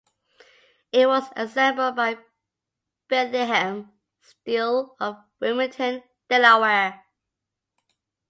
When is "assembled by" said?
1.35-2.17